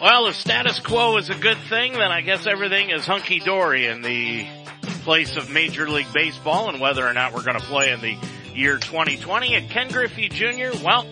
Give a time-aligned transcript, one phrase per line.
[0.00, 3.86] Well, if status quo is a good thing, then I guess everything is hunky dory
[3.86, 4.46] in the
[5.02, 8.16] place of Major League Baseball and whether or not we're going to play in the
[8.54, 9.54] year 2020.
[9.54, 11.06] And Ken Griffey Jr., well,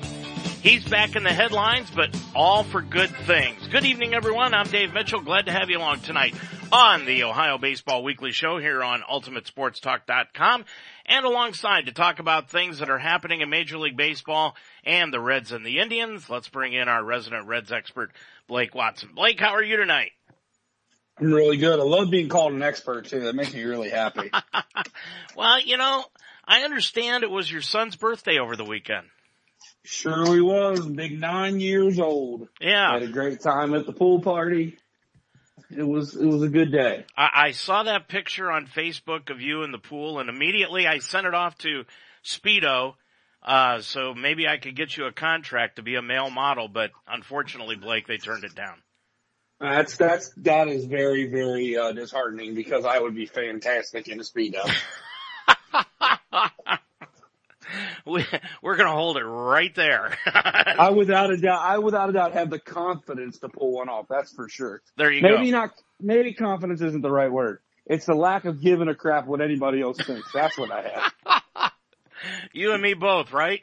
[0.62, 3.66] he's back in the headlines, but all for good things.
[3.68, 4.54] Good evening, everyone.
[4.54, 5.20] I'm Dave Mitchell.
[5.20, 6.34] Glad to have you along tonight
[6.72, 10.64] on the Ohio Baseball Weekly Show here on UltimateSportsTalk.com
[11.10, 15.20] and alongside to talk about things that are happening in Major League Baseball and the
[15.20, 16.30] Reds and the Indians.
[16.30, 18.12] Let's bring in our resident Reds expert,
[18.46, 19.10] Blake Watson.
[19.14, 20.12] Blake, how are you tonight?
[21.18, 21.80] I'm really good.
[21.80, 23.20] I love being called an expert too.
[23.20, 24.30] That makes me really happy.
[25.36, 26.04] well, you know,
[26.46, 29.06] I understand it was your son's birthday over the weekend.
[29.82, 30.86] Sure he was.
[30.86, 32.48] Big nine years old.
[32.60, 32.92] Yeah.
[32.92, 34.78] Had a great time at the pool party
[35.70, 37.04] it was it was a good day.
[37.16, 40.98] I, I saw that picture on Facebook of you in the pool, and immediately I
[40.98, 41.84] sent it off to
[42.24, 42.94] Speedo.
[43.42, 46.90] Uh, so maybe I could get you a contract to be a male model, but
[47.08, 48.82] unfortunately, Blake, they turned it down.
[49.60, 54.22] That's that's that is very very uh, disheartening because I would be fantastic in a
[54.22, 54.64] speedo.
[58.06, 58.24] we,
[58.62, 60.16] we're going to hold it right there.
[60.26, 64.06] I without a doubt, I without a doubt have the confidence to pull one off.
[64.08, 64.82] That's for sure.
[64.96, 65.38] There you maybe go.
[65.38, 65.70] Maybe not,
[66.00, 67.60] maybe confidence isn't the right word.
[67.86, 70.30] It's the lack of giving a crap what anybody else thinks.
[70.32, 71.72] That's what I have.
[72.52, 73.62] you and me both, right?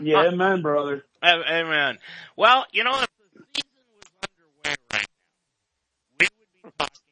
[0.00, 1.04] yeah, amen, brother.
[1.22, 1.98] Amen.
[2.36, 5.06] Well, you know, if the season was underway right now,
[6.18, 7.02] we would be talking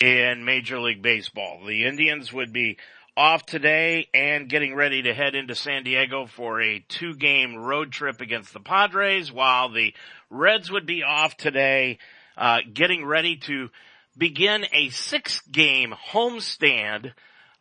[0.00, 1.64] in Major League Baseball.
[1.66, 2.78] The Indians would be
[3.16, 7.90] off today and getting ready to head into San Diego for a two game road
[7.90, 9.92] trip against the Padres while the
[10.30, 11.98] Reds would be off today,
[12.36, 13.70] uh, getting ready to
[14.16, 17.12] begin a six game homestand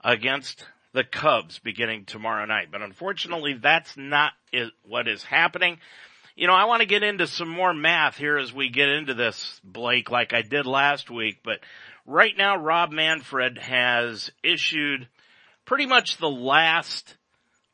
[0.04, 0.64] against
[0.94, 2.68] the Cubs beginning tomorrow night.
[2.72, 4.34] But unfortunately that's not
[4.84, 5.80] what is happening.
[6.36, 9.16] You know, I want to get into some more math here as we get into
[9.16, 11.62] this, Blake, like I did last week, but
[12.08, 15.08] right now Rob Manfred has issued
[15.66, 17.16] pretty much the last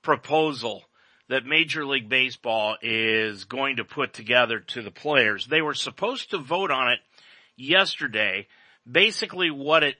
[0.01, 0.83] proposal
[1.29, 5.47] that Major League Baseball is going to put together to the players.
[5.47, 6.99] They were supposed to vote on it
[7.55, 8.47] yesterday.
[8.91, 9.95] Basically what it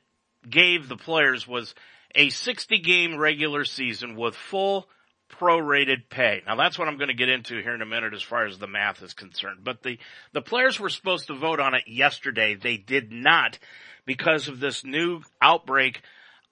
[0.49, 1.73] gave the players was
[2.15, 4.89] a 60 game regular season with full
[5.29, 6.41] prorated pay.
[6.45, 8.57] Now that's what I'm going to get into here in a minute as far as
[8.57, 9.59] the math is concerned.
[9.63, 9.97] But the,
[10.33, 12.55] the players were supposed to vote on it yesterday.
[12.55, 13.57] They did not
[14.05, 16.01] because of this new outbreak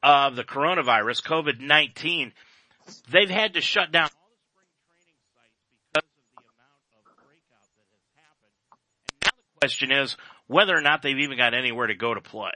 [0.03, 2.31] of the coronavirus, COVID-19.
[3.09, 5.53] They've had to shut down all the spring training sites
[5.93, 8.55] because of the amount of breakout that has happened.
[9.11, 10.17] And now the question is
[10.47, 12.51] whether or not they've even got anywhere to go to play.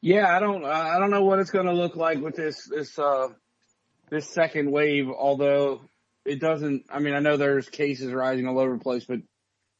[0.00, 2.96] Yeah, I don't, I don't know what it's going to look like with this, this,
[2.98, 3.28] uh,
[4.10, 5.80] this second wave, although
[6.24, 9.18] it doesn't, I mean, I know there's cases rising all over the place, but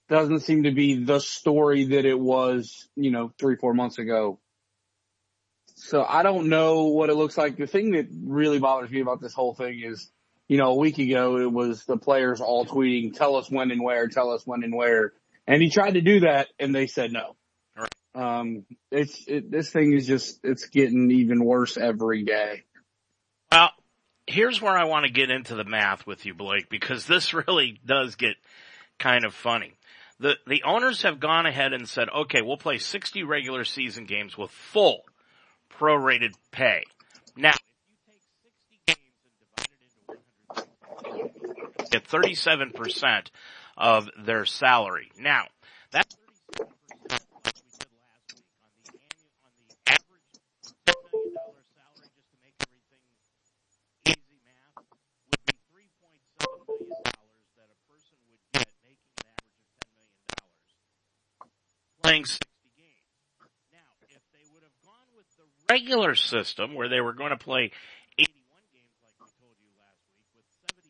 [0.08, 4.38] doesn't seem to be the story that it was, you know, three, four months ago.
[5.76, 7.56] So I don't know what it looks like.
[7.56, 10.10] The thing that really bothers me about this whole thing is,
[10.48, 13.82] you know, a week ago it was the players all tweeting, tell us when and
[13.82, 15.12] where, tell us when and where.
[15.46, 17.36] And he tried to do that and they said no.
[17.76, 17.90] Right.
[18.14, 22.64] Um, it's, it, this thing is just, it's getting even worse every day.
[23.52, 23.70] Well,
[24.26, 27.78] here's where I want to get into the math with you, Blake, because this really
[27.84, 28.36] does get
[28.98, 29.74] kind of funny.
[30.20, 34.36] The, the owners have gone ahead and said, okay, we'll play 60 regular season games
[34.36, 35.02] with full
[35.78, 36.82] prorated pay.
[37.36, 41.46] Now, if you take 60 games and divide it into
[41.76, 43.30] 100, get 37%
[43.76, 45.12] of their salary.
[45.18, 45.44] Now,
[45.92, 46.16] that's
[62.08, 62.40] playing 60
[62.72, 63.04] games.
[63.68, 67.40] Now, if they would have gone with the regular system where they were going to
[67.40, 67.68] play
[68.16, 68.32] 81
[68.72, 70.88] games like we told you last week with 70%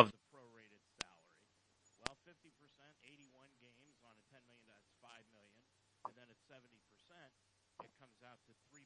[0.00, 1.44] of the prorated salary,
[2.00, 2.40] well, 50%,
[3.04, 5.60] 81 games on a $10 million, that's 5 million,
[6.08, 6.64] and then at 70%,
[7.84, 8.80] it comes out to 3.2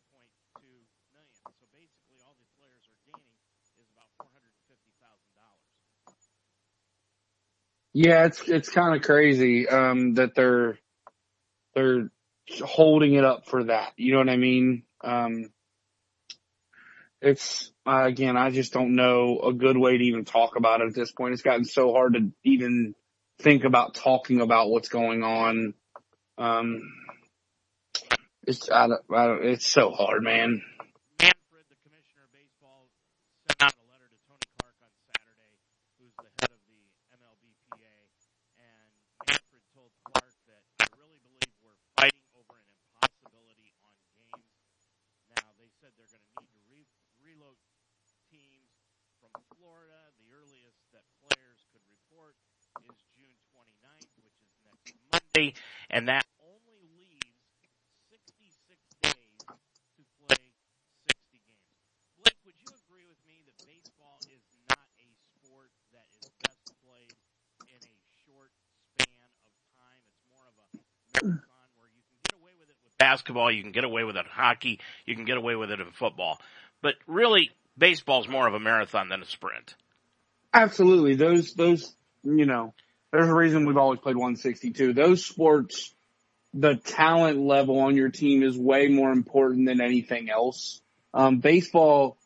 [1.15, 1.47] million.
[1.55, 3.38] So basically all the players are gaining
[3.79, 4.75] is about $450,000.
[7.94, 10.79] Yeah, it's it's kind of crazy um, that they're
[11.75, 12.11] they're
[12.62, 13.93] holding it up for that.
[13.96, 14.82] You know what I mean?
[15.02, 15.50] Um,
[17.23, 20.88] it's uh, again, I just don't know a good way to even talk about it
[20.88, 21.35] at this point.
[21.35, 22.94] It's gotten so hard to even
[23.41, 25.75] think about talking about what's going on.
[26.37, 26.82] Um,
[28.47, 30.61] It's I don't, I don't, it's so hard, man.
[31.17, 32.93] Manfred, the commissioner of baseball,
[33.49, 35.56] sent out a letter to Tony Clark on Saturday,
[35.97, 36.82] who's the head of the
[37.17, 37.97] MLBPA,
[38.61, 38.93] and
[39.25, 44.61] Manfred told Clark that I really believe we're fighting over an impossibility on games.
[45.32, 47.56] Now they said they're going to need to re- reload
[48.29, 48.76] teams
[49.25, 50.12] from Florida.
[50.20, 52.37] The earliest that players could report
[52.85, 54.52] is June 29th, which is
[55.35, 57.43] and that only leaves
[58.07, 58.55] 66
[59.03, 59.43] days
[59.99, 60.39] to play
[61.11, 61.75] 60 games.
[62.23, 66.63] Blake, would you agree with me that baseball is not a sport that is best
[66.87, 67.19] played
[67.67, 68.55] in a short
[68.95, 69.99] span of time?
[70.07, 70.67] It's more of a
[71.19, 74.15] marathon where you can get away with it with basketball, you can get away with
[74.15, 76.39] it in hockey, you can get away with it in football.
[76.79, 79.75] But really, baseball's more of a marathon than a sprint.
[80.55, 81.19] Absolutely.
[81.19, 81.91] Those, those,
[82.23, 82.71] you know,
[83.14, 84.93] there's a reason we've always played 162.
[84.93, 85.94] Those sports,
[86.52, 90.81] the talent level on your team is way more important than anything else.
[91.12, 92.16] Um, baseball,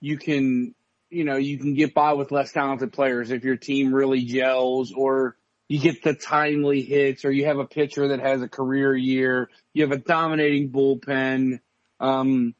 [0.00, 0.76] you can,
[1.10, 4.92] you know, you can get by with less talented players if your team really gels
[4.92, 5.36] or
[5.66, 9.50] you get the timely hits or you have a pitcher that has a career year.
[9.72, 11.58] You have a dominating bullpen.
[11.98, 12.54] Um,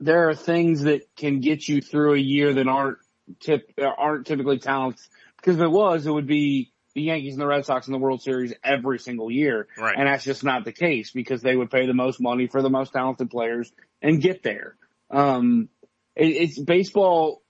[0.00, 2.98] there are things that can get you through a year that aren't
[3.40, 5.10] tip, aren't typically talents.
[5.36, 7.98] Because if it was, it would be the Yankees and the Red Sox in the
[7.98, 9.68] World Series every single year.
[9.76, 9.94] Right.
[9.96, 12.70] And that's just not the case because they would pay the most money for the
[12.70, 13.70] most talented players
[14.00, 14.76] and get there.
[15.10, 15.68] Um,
[16.16, 17.42] it, it's baseball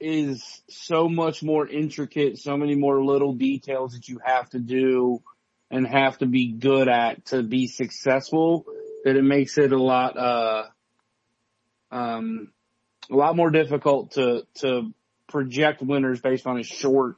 [0.00, 5.22] is so much more intricate, so many more little details that you have to do
[5.70, 8.64] and have to be good at to be successful
[9.04, 10.64] that it makes it a lot, uh,
[11.90, 12.50] um,
[13.10, 14.94] a lot more difficult to, to
[15.28, 17.16] project winners based on a short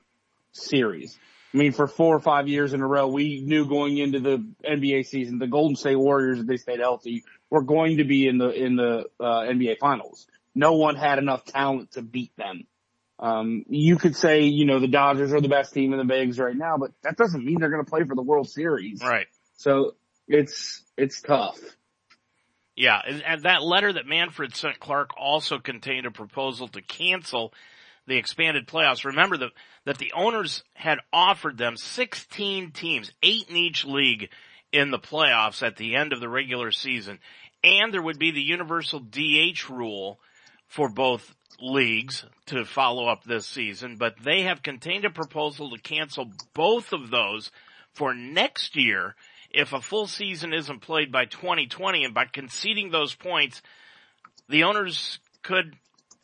[0.50, 1.16] series.
[1.56, 4.47] I mean, for four or five years in a row, we knew going into the
[4.62, 8.37] NBA season, the Golden State Warriors, if they stayed healthy, were going to be in
[8.37, 10.26] the, in the, uh, NBA finals.
[10.55, 12.67] No one had enough talent to beat them.
[13.19, 16.38] Um, you could say, you know, the Dodgers are the best team in the bigs
[16.38, 19.00] right now, but that doesn't mean they're going to play for the World Series.
[19.00, 19.26] Right.
[19.56, 19.94] So
[20.29, 21.58] it's, it's tough.
[22.75, 27.55] Yeah, and, and that letter that Manfred sent Clark also contained a proposal to cancel
[28.06, 29.05] the expanded playoffs.
[29.05, 29.50] Remember that,
[29.85, 34.31] that the owners had offered them 16 teams, eight in each league
[34.73, 37.19] in the playoffs at the end of the regular season.
[37.64, 40.19] And there would be the universal DH rule
[40.69, 45.79] for both leagues to follow up this season, but they have contained a proposal to
[45.79, 47.50] cancel both of those
[47.94, 49.14] for next year
[49.50, 53.62] if a full season isn't played by 2020 and by conceding those points,
[54.49, 55.75] the owners could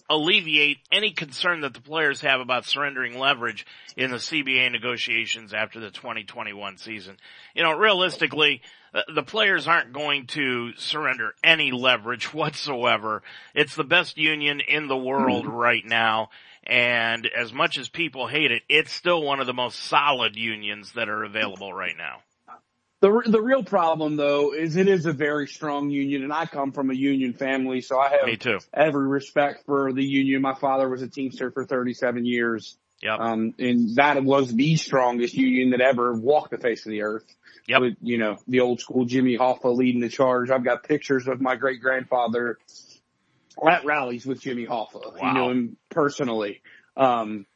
[0.08, 3.66] alleviate any concern that the players have about surrendering leverage
[3.96, 7.16] in the CBA negotiations after the 2021 season.
[7.54, 8.62] You know, realistically,
[8.94, 13.22] uh, the players aren't going to surrender any leverage whatsoever.
[13.54, 15.52] It's the best union in the world hmm.
[15.52, 16.30] right now.
[16.64, 20.92] And as much as people hate it, it's still one of the most solid unions
[20.92, 22.20] that are available right now.
[23.02, 26.70] The, the real problem though is it is a very strong union and I come
[26.70, 28.60] from a union family, so I have Me too.
[28.72, 30.40] every respect for the union.
[30.40, 32.76] My father was a Teamster for 37 years.
[33.02, 33.18] Yep.
[33.18, 37.24] Um, and that was the strongest union that ever walked the face of the earth.
[37.66, 37.80] Yep.
[37.80, 40.50] With, you know, the old school Jimmy Hoffa leading the charge.
[40.50, 42.58] I've got pictures of my great grandfather
[43.68, 45.18] at rallies with Jimmy Hoffa.
[45.20, 45.28] Wow.
[45.28, 46.62] You know him personally.
[46.96, 47.46] Um,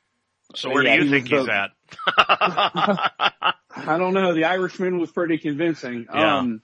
[0.57, 3.55] So where yeah, do you think he's the- at?
[3.77, 4.35] I don't know.
[4.35, 6.07] The Irishman was pretty convincing.
[6.13, 6.39] Yeah.
[6.39, 6.63] Um,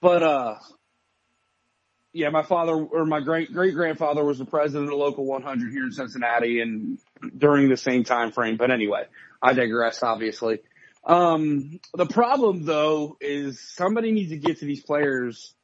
[0.00, 0.54] but, uh,
[2.16, 5.84] yeah, my father or my great great grandfather was the president of local 100 here
[5.84, 6.98] in Cincinnati and
[7.36, 8.56] during the same time frame.
[8.56, 9.04] But anyway,
[9.42, 10.60] I digress, obviously.
[11.04, 15.54] Um, the problem though is somebody needs to get to these players.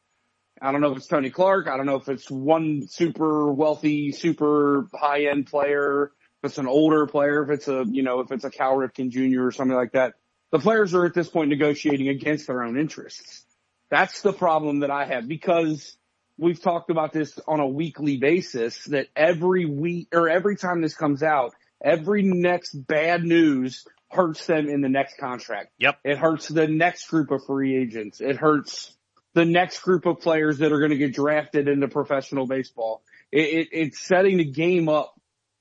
[0.60, 1.68] I don't know if it's Tony Clark.
[1.68, 6.12] I don't know if it's one super wealthy, super high end player.
[6.42, 9.10] If it's an older player, if it's a, you know, if it's a Cal Ripken
[9.10, 9.46] Jr.
[9.46, 10.14] or something like that.
[10.52, 13.44] The players are at this point negotiating against their own interests.
[13.90, 15.96] That's the problem that I have because
[16.38, 20.94] we've talked about this on a weekly basis that every week or every time this
[20.94, 25.72] comes out, every next bad news hurts them in the next contract.
[25.78, 25.98] Yep.
[26.04, 28.20] It hurts the next group of free agents.
[28.20, 28.94] It hurts
[29.34, 33.02] the next group of players that are going to get drafted into professional baseball.
[33.30, 35.14] It, it, it's setting the game up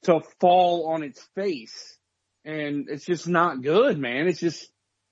[0.04, 1.98] to fall on its face.
[2.44, 4.28] And it's just not good, man.
[4.28, 4.68] It's just,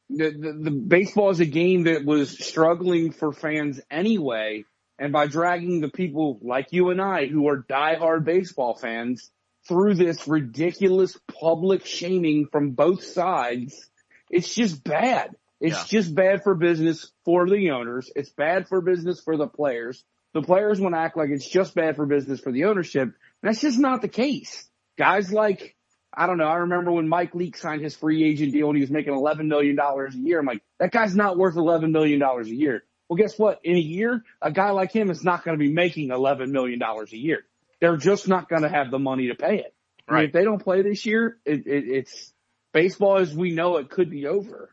[0.10, 4.66] the, the, the baseball is a game that was struggling for fans anyway.
[4.98, 9.32] And by dragging the people like you and I who are diehard baseball fans
[9.68, 13.90] through this ridiculous public shaming from both sides,
[14.30, 15.36] it's just bad.
[15.62, 16.00] It's Yeah.
[16.00, 18.12] just bad for business for the owners.
[18.16, 20.04] It's bad for business for the players.
[20.34, 23.10] The players want to act like it's just bad for business for the ownership.
[23.42, 24.68] That's just not the case.
[24.98, 25.76] Guys like,
[26.14, 28.82] I don't know, I remember when Mike Leake signed his free agent deal and he
[28.82, 30.40] was making $11 million a year.
[30.40, 32.84] I'm like, that guy's not worth $11 million a year.
[33.08, 33.60] Well, guess what?
[33.64, 36.82] In a year, a guy like him is not going to be making $11 million
[36.82, 37.44] a year.
[37.80, 39.74] They're just not going to have the money to pay it.
[40.08, 40.26] I mean, Right.
[40.26, 42.34] if they don't play this year, it, it, it's
[42.74, 44.72] baseball as we know it could be over.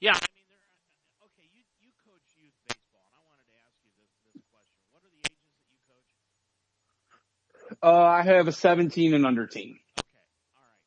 [0.00, 0.56] Yeah, I mean, there.
[1.28, 4.80] Okay, you you coach youth baseball, and I wanted to ask you this this question.
[4.92, 7.82] What are the ages that you coach?
[7.82, 9.76] Uh, I have a 17 and under team.
[10.08, 10.24] Okay,
[10.56, 10.84] all right.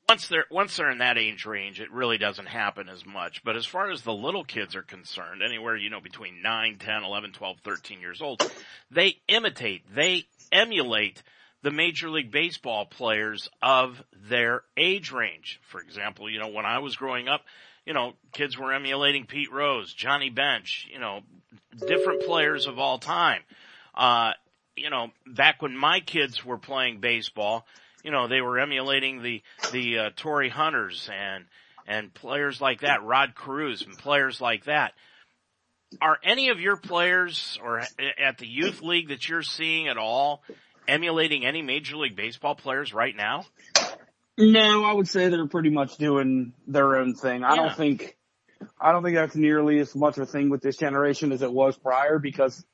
[0.11, 3.45] once they're once they're in that age range, it really doesn't happen as much.
[3.45, 7.03] But as far as the little kids are concerned, anywhere you know between 9, 10,
[7.05, 8.43] 11, 12, 13 years old,
[8.91, 11.23] they imitate, they emulate
[11.61, 15.61] the Major League Baseball players of their age range.
[15.69, 17.45] For example, you know, when I was growing up,
[17.85, 21.21] you know, kids were emulating Pete Rose, Johnny Bench, you know,
[21.87, 23.43] different players of all time.
[23.95, 24.31] Uh,
[24.75, 27.65] you know, back when my kids were playing baseball,
[28.03, 29.41] you know, they were emulating the,
[29.71, 31.45] the, uh, Torii Hunters and,
[31.87, 34.93] and players like that, Rod Cruz and players like that.
[36.01, 40.41] Are any of your players or at the youth league that you're seeing at all
[40.87, 43.45] emulating any major league baseball players right now?
[44.37, 47.43] No, I would say they're pretty much doing their own thing.
[47.43, 47.55] I Yeah.
[47.57, 48.17] don't think,
[48.79, 51.51] I don't think that's nearly as much of a thing with this generation as it
[51.51, 52.65] was prior because,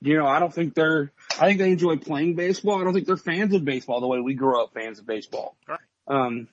[0.00, 2.80] you know, I don't think they're, I think they enjoy playing baseball.
[2.80, 5.56] I don't think they're fans of baseball the way we grew up fans of baseball.
[5.68, 5.78] Right.
[6.06, 6.48] Um,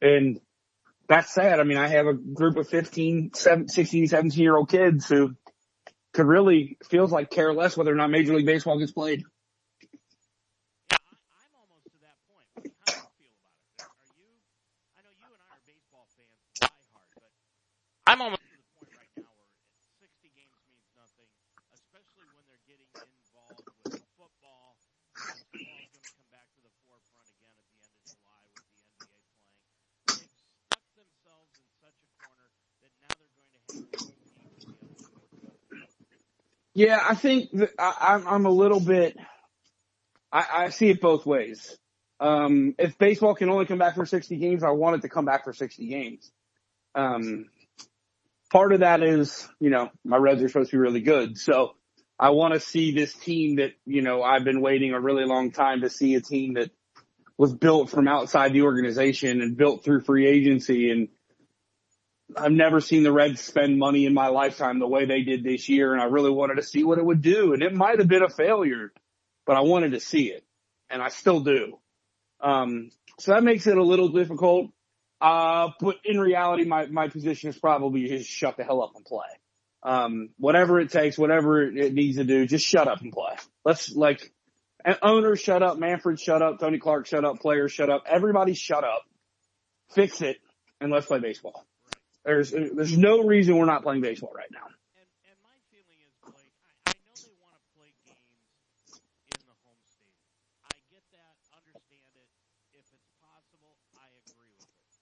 [0.00, 0.40] and
[1.08, 1.60] that's sad.
[1.60, 5.34] I mean, I have a group of 15, 17, 16, 17 year old kids who
[6.12, 9.22] could really feels like care less whether or not Major League Baseball gets played.
[10.90, 10.96] Yeah, I,
[11.44, 12.48] I'm almost to that point.
[12.56, 13.84] How do you feel about it?
[13.84, 14.32] Are you?
[14.96, 17.30] I know you and I are baseball fans, diehard, but
[18.08, 19.52] I'm almost to the point right now where
[20.00, 21.28] 60 games means nothing,
[21.76, 24.74] especially when they're getting involved with football.
[25.14, 28.64] Basketball's going to come back to the forefront again at the end of July with
[28.64, 29.78] the NBA playing.
[30.18, 30.34] They've
[30.66, 32.48] stuck themselves in such a corner
[32.82, 35.38] that now they're going to have to compete with the other sports.
[36.78, 39.16] Yeah, I think that I, I'm, I'm a little bit.
[40.30, 41.76] I, I see it both ways.
[42.20, 45.24] Um, if baseball can only come back for 60 games, I want it to come
[45.24, 46.30] back for 60 games.
[46.94, 47.46] Um,
[48.52, 51.74] part of that is, you know, my Reds are supposed to be really good, so
[52.16, 55.50] I want to see this team that you know I've been waiting a really long
[55.50, 56.70] time to see a team that
[57.36, 61.08] was built from outside the organization and built through free agency and
[62.36, 65.68] I've never seen the Reds spend money in my lifetime the way they did this
[65.68, 67.54] year, and I really wanted to see what it would do.
[67.54, 68.92] And it might have been a failure,
[69.46, 70.44] but I wanted to see it,
[70.90, 71.78] and I still do.
[72.40, 74.70] Um, so that makes it a little difficult.
[75.20, 79.04] Uh, but in reality, my, my position is probably just shut the hell up and
[79.04, 79.26] play.
[79.82, 83.34] Um, whatever it takes, whatever it needs to do, just shut up and play.
[83.64, 84.32] Let's like,
[85.02, 88.84] owners shut up, Manfred shut up, Tony Clark shut up, players shut up, everybody shut
[88.84, 89.02] up,
[89.90, 90.38] fix it,
[90.80, 91.67] and let's play baseball.
[92.28, 94.68] There's there's no reason we're not playing baseball right now.
[95.00, 98.52] And and my feeling is, Blake, I, I know they want to play games
[99.32, 100.28] in the home stadium.
[100.60, 102.28] I get that, understand it.
[102.76, 104.92] If it's possible, I agree with it.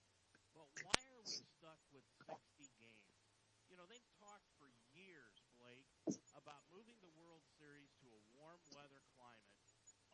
[0.55, 3.19] But why are we stuck with 60 games?
[3.67, 5.91] You know, they've talked for years, Blake,
[6.31, 9.59] about moving the World Series to a warm weather climate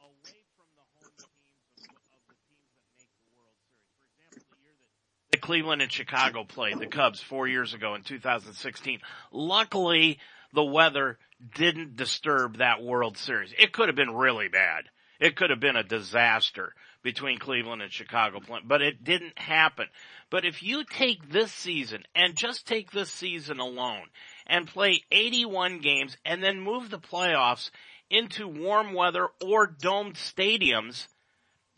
[0.02, 3.86] away from the home teams of, of the teams that make the World Series.
[4.02, 4.90] For example, the year that
[5.30, 9.02] the Cleveland and Chicago played the Cubs four years ago in 2016.
[9.34, 10.18] Luckily,
[10.54, 11.20] the weather
[11.54, 13.54] didn't disturb that World Series.
[13.60, 14.86] It could have been really bad.
[15.20, 16.74] It could have been a disaster
[17.04, 19.88] between Cleveland and Chicago, but it didn't happen.
[20.30, 24.06] But if you take this season and just take this season alone
[24.48, 27.70] and play 81 games and then move the playoffs
[28.10, 31.08] into warm weather or domed stadiums,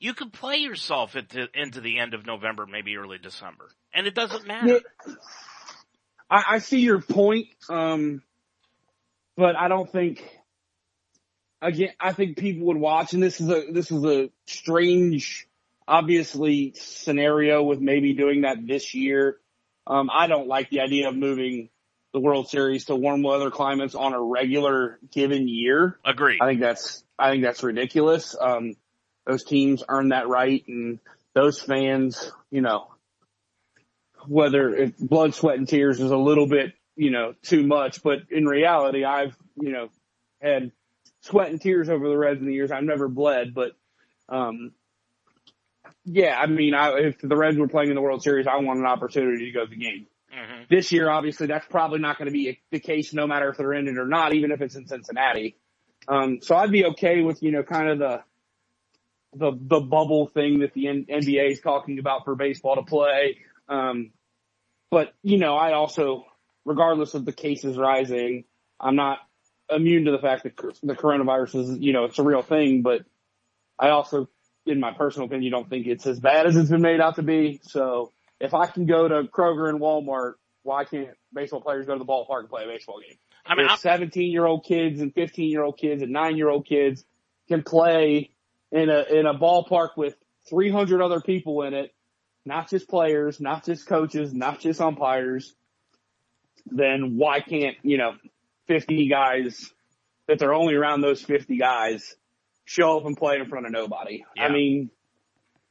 [0.05, 3.71] you could play yourself into, into the end of November, maybe early December.
[3.91, 4.81] And it doesn't matter.
[6.29, 8.21] I, I see your point, um,
[9.35, 10.23] but I don't think.
[11.59, 15.47] Again, I think people would watch, and this is a this is a strange,
[15.87, 19.37] obviously scenario with maybe doing that this year.
[19.87, 21.69] Um, I don't like the idea of moving
[22.13, 25.97] the World Series to warm weather climates on a regular given year.
[26.05, 26.39] Agreed.
[26.41, 28.35] I think that's I think that's ridiculous.
[28.39, 28.75] Um,
[29.25, 30.99] those teams earn that right, and
[31.33, 32.87] those fans, you know,
[34.27, 38.19] whether if blood, sweat, and tears is a little bit, you know, too much, but
[38.31, 39.89] in reality, I've, you know,
[40.41, 40.71] had
[41.21, 42.71] sweat and tears over the Reds in the years.
[42.71, 43.71] I've never bled, but,
[44.29, 44.71] um,
[46.05, 48.79] yeah, I mean, I, if the Reds were playing in the World Series, I want
[48.79, 50.07] an opportunity to go to the game.
[50.69, 53.73] This year, obviously, that's probably not going to be the case no matter if they're
[53.73, 55.55] in it or not, even if it's in Cincinnati.
[56.07, 58.23] Um, so I'd be okay with, you know, kind of the,
[59.37, 63.37] the, the bubble thing that the N- NBA is talking about for baseball to play.
[63.67, 64.11] Um,
[64.91, 66.25] but, you know, I also,
[66.63, 68.45] regardless of the cases rising,
[68.79, 69.19] I'm not
[69.69, 73.01] immune to the fact that the coronavirus is, you know, it's a real thing, but
[73.79, 74.29] I also,
[74.65, 77.23] in my personal opinion, don't think it's as bad as it's been made out to
[77.23, 77.59] be.
[77.63, 81.99] So if I can go to Kroger and Walmart, why can't baseball players go to
[81.99, 83.17] the ballpark and play a baseball game?
[83.45, 86.65] I mean, 17 year old kids and 15 year old kids and nine year old
[86.65, 87.05] kids
[87.47, 88.31] can play
[88.75, 90.15] in a, in a ballpark with
[90.49, 91.93] 300 other people in it,
[92.45, 95.55] not just players, not just coaches, not just umpires,
[96.65, 98.11] then why can't, you know,
[98.67, 99.71] 50 guys
[100.27, 102.15] that they're only around those 50 guys
[102.65, 104.25] show up and play in front of nobody?
[104.35, 104.43] Yeah.
[104.43, 104.89] I mean,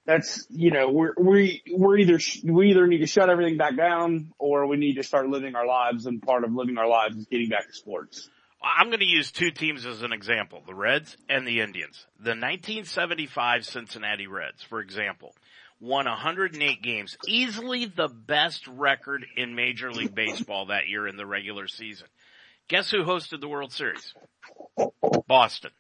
[0.06, 4.32] that's, you know, we're, we, we're either, we either need to shut everything back down
[4.38, 7.26] or we need to start living our lives and part of living our lives is
[7.26, 8.30] getting back to sports.
[8.64, 12.06] I'm going to use two teams as an example, the Reds and the Indians.
[12.18, 15.34] The 1975 Cincinnati Reds, for example,
[15.80, 21.26] won 108 games, easily the best record in Major League Baseball that year in the
[21.26, 22.06] regular season.
[22.68, 24.14] Guess who hosted the World Series?
[25.26, 25.72] Boston.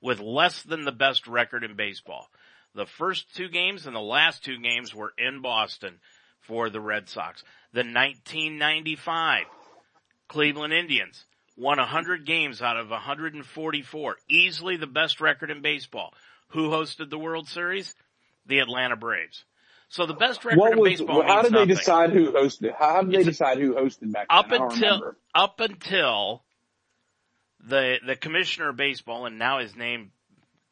[0.00, 2.28] With less than the best record in baseball.
[2.74, 5.98] The first two games and the last two games were in Boston
[6.42, 7.42] for the Red Sox.
[7.72, 9.46] The 1995
[10.28, 11.24] Cleveland Indians
[11.56, 14.16] won 100 games out of 144.
[14.28, 16.12] Easily the best record in baseball.
[16.48, 17.94] Who hosted the World Series?
[18.46, 19.44] The Atlanta Braves.
[19.88, 21.22] So the best record what was, in baseball.
[21.22, 21.68] How did nothing.
[21.68, 22.74] they decide who hosted?
[22.76, 24.38] How did they decide who hosted back then?
[24.38, 26.42] Up until up until
[27.66, 30.10] the the commissioner of baseball, and now his name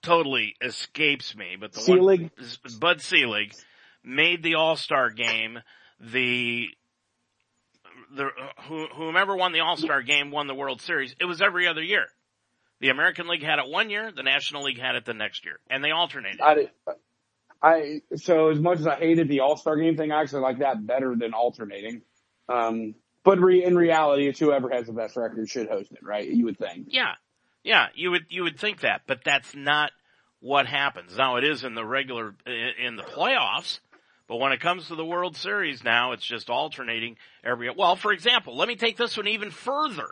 [0.02, 2.20] totally escapes me, but the Selig?
[2.20, 3.54] one, Bud Selig
[4.02, 5.60] made the All-Star game
[5.98, 6.68] the
[8.14, 8.30] the
[8.96, 11.14] whomever won the All-Star game won the World Series.
[11.20, 12.06] It was every other year.
[12.80, 15.58] The American League had it one year, the National League had it the next year,
[15.70, 16.40] and they alternated.
[16.40, 16.68] I,
[17.62, 20.86] I so as much as I hated the All-Star game thing, I actually like that
[20.86, 22.02] better than alternating.
[22.48, 26.28] Um, but re, in reality, it's whoever has the best record should host it, right?
[26.28, 26.88] You would think.
[26.90, 27.14] Yeah,
[27.62, 29.92] yeah, you would you would think that, but that's not
[30.40, 31.16] what happens.
[31.16, 33.80] Now it is in the regular in the playoffs,
[34.28, 37.70] but when it comes to the World Series now, it's just alternating every.
[37.70, 40.10] Well, for example, let me take this one even further.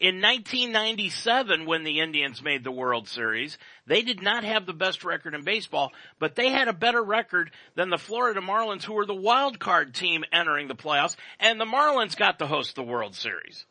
[0.00, 5.04] In 1997, when the Indians made the World Series, they did not have the best
[5.04, 9.06] record in baseball, but they had a better record than the Florida Marlins, who were
[9.06, 13.14] the wild card team entering the playoffs, and the Marlins got to host the World
[13.14, 13.64] Series.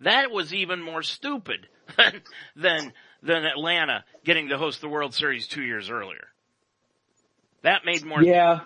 [0.00, 1.68] That was even more stupid
[2.56, 6.26] than, than Atlanta getting to host the World Series two years earlier.
[7.62, 8.20] That made more.
[8.20, 8.62] Yeah.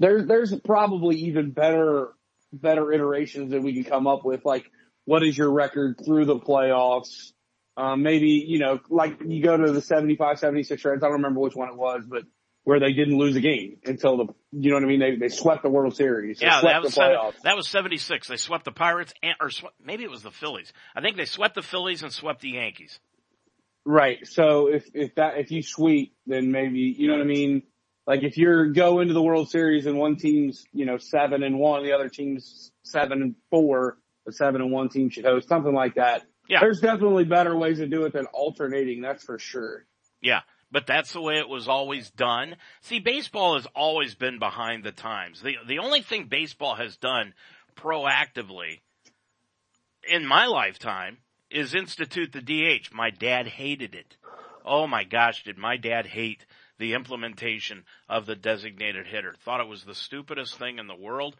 [0.00, 2.14] There's, there's probably even better,
[2.52, 4.44] better iterations that we can come up with.
[4.44, 4.64] Like,
[5.04, 7.32] what is your record through the playoffs?
[7.76, 11.02] Um, maybe, you know, like you go to the 75, 76 Reds.
[11.02, 12.24] I don't remember which one it was, but
[12.64, 15.00] where they didn't lose a game until the, you know what I mean?
[15.00, 16.40] They, they swept the World Series.
[16.40, 18.28] Yeah, that was, that was 76.
[18.28, 20.72] They swept the Pirates and, or sw- maybe it was the Phillies.
[20.94, 22.98] I think they swept the Phillies and swept the Yankees.
[23.84, 24.26] Right.
[24.26, 27.62] So if, if that, if you sweep, then maybe, you know what I mean?
[28.06, 31.58] Like if you're go into the World Series and one team's, you know, seven and
[31.58, 35.74] one, the other team's seven and four, the seven and one team should host, something
[35.74, 36.22] like that.
[36.48, 36.60] Yeah.
[36.60, 39.84] There's definitely better ways to do it than alternating, that's for sure.
[40.20, 40.40] Yeah
[40.72, 42.56] but that's the way it was always done.
[42.82, 45.42] See, baseball has always been behind the times.
[45.42, 47.34] The, the only thing baseball has done
[47.76, 48.78] proactively
[50.08, 51.18] in my lifetime
[51.50, 52.94] is institute the DH.
[52.94, 54.16] My dad hated it.
[54.64, 56.46] Oh my gosh, did my dad hate
[56.80, 59.34] the implementation of the designated hitter.
[59.44, 61.36] Thought it was the stupidest thing in the world.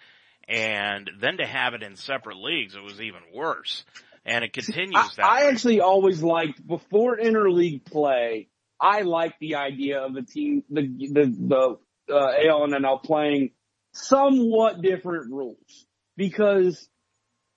[0.47, 3.85] And then to have it in separate leagues, it was even worse.
[4.25, 5.51] And it continues that I way.
[5.51, 8.49] actually always liked, before interleague play,
[8.79, 13.51] I like the idea of the team, the the the uh, AL and NL playing
[13.93, 16.89] somewhat different rules because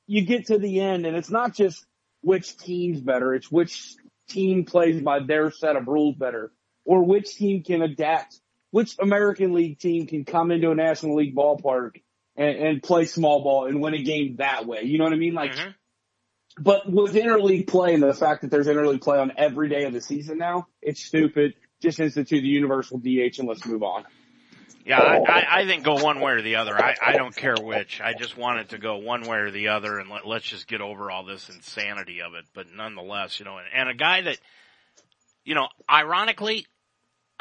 [0.07, 1.85] you get to the end and it's not just
[2.21, 3.95] which team's better, it's which
[4.29, 6.51] team plays by their set of rules better,
[6.85, 8.39] or which team can adapt,
[8.71, 12.01] which American League team can come into a National League ballpark
[12.35, 14.83] and, and play small ball and win a game that way.
[14.83, 15.33] You know what I mean?
[15.33, 15.71] Like mm-hmm.
[16.59, 19.93] But with interleague play and the fact that there's interleague play on every day of
[19.93, 21.55] the season now, it's stupid.
[21.81, 24.05] Just institute the universal DH and let's move on.
[24.85, 26.75] Yeah, I, I think go one way or the other.
[26.75, 28.01] I, I don't care which.
[28.01, 30.67] I just want it to go one way or the other and let, let's just
[30.67, 32.43] get over all this insanity of it.
[32.53, 34.37] But nonetheless, you know, and, and a guy that,
[35.45, 36.67] you know, ironically,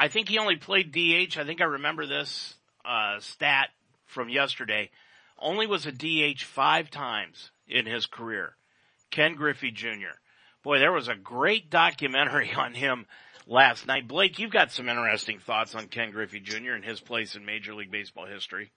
[0.03, 1.37] I think he only played DH.
[1.37, 3.69] I think I remember this, uh, stat
[4.05, 4.89] from yesterday.
[5.39, 8.57] only was a DH five times in his career.
[9.11, 10.19] Ken Griffey Jr.
[10.61, 13.05] Boy, there was a great documentary on him
[13.47, 14.05] last night.
[14.05, 16.73] Blake, you've got some interesting thoughts on Ken Griffey Jr.
[16.73, 18.73] and his place in Major League Baseball history.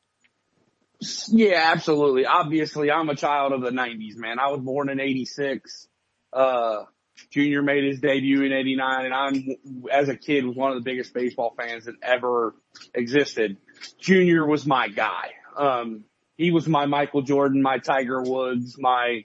[1.27, 2.25] Yeah, absolutely.
[2.25, 4.39] Obviously, I'm a child of the 90s, man.
[4.39, 5.89] I was born in 86.
[6.33, 6.85] Uh,
[7.31, 10.85] Junior made his debut in 89 and I'm, as a kid, was one of the
[10.85, 12.55] biggest baseball fans that ever
[12.95, 13.57] existed.
[13.99, 15.31] Junior was my guy.
[15.57, 16.05] Um,
[16.37, 19.25] he was my Michael Jordan, my Tiger Woods, my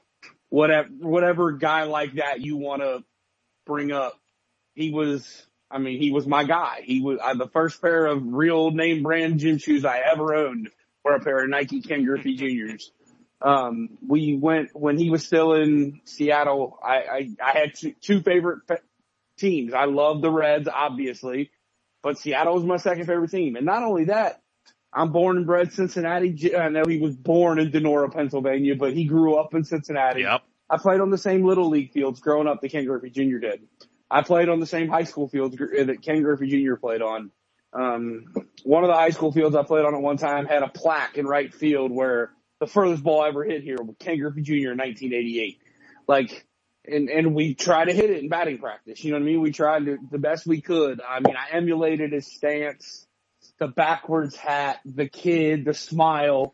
[0.50, 3.04] whatever, whatever guy like that you want to
[3.66, 4.18] bring up.
[4.74, 6.82] He was, I mean, he was my guy.
[6.84, 10.70] He was uh, the first pair of real name brand gym shoes I ever owned
[11.04, 12.92] were a pair of Nike Ken Griffey Juniors.
[13.42, 16.78] Um, we went when he was still in Seattle.
[16.84, 18.62] I, I, I had two, two favorite
[19.38, 19.74] teams.
[19.74, 21.50] I love the Reds, obviously,
[22.04, 23.56] but Seattle was my second favorite team.
[23.56, 24.42] And not only that,
[24.94, 26.56] I'm born and bred Cincinnati.
[26.56, 30.22] I know he was born in Donora, Pennsylvania, but he grew up in Cincinnati.
[30.22, 30.42] Yep.
[30.70, 33.40] I played on the same little league fields growing up that Ken Griffey Jr.
[33.40, 33.62] did.
[34.10, 36.76] I played on the same high school fields that Ken Griffey Jr.
[36.76, 37.32] played on.
[37.74, 40.68] Um, one of the high school fields I played on at one time had a
[40.68, 44.44] plaque in right field where the furthest ball I ever hit here was Ken Griffey
[44.44, 44.72] Jr.
[44.72, 45.60] in 1988.
[46.08, 46.46] Like,
[46.86, 49.04] and, and we tried to hit it in batting practice.
[49.04, 49.42] You know what I mean?
[49.42, 51.02] We tried to, the best we could.
[51.02, 53.08] I mean, I emulated his stance,
[53.58, 56.54] the backwards hat, the kid, the smile.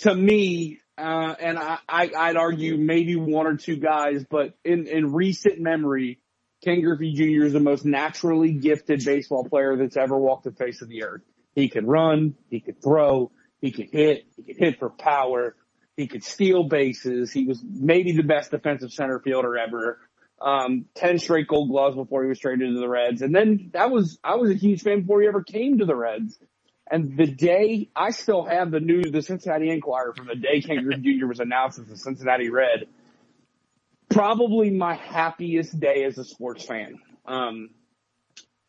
[0.00, 4.86] To me, uh, and I, I, I'd argue maybe one or two guys, but in,
[4.86, 6.20] in recent memory,
[6.62, 7.46] Ken Griffey Jr.
[7.46, 11.22] is the most naturally gifted baseball player that's ever walked the face of the earth.
[11.56, 15.56] He could run, he could throw, he could hit, he could hit for power,
[15.96, 17.32] he could steal bases.
[17.32, 19.98] He was maybe the best defensive center fielder ever.
[20.40, 23.22] Um, 10 straight gold gloves before he was traded to the Reds.
[23.22, 25.96] And then that was, I was a huge fan before he ever came to the
[25.96, 26.38] Reds.
[26.90, 30.82] And the day I still have the news, the Cincinnati Enquirer from the day Ken
[30.82, 31.26] Griffey Jr.
[31.26, 32.88] was announced as the Cincinnati Red
[34.12, 37.00] probably my happiest day as a sports fan.
[37.26, 37.70] Um,